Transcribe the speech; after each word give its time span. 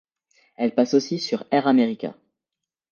Elle 0.55 0.73
passe 0.73 0.95
aussi 0.95 1.19
sur 1.19 1.45
Air 1.51 1.67
America. 1.67 2.15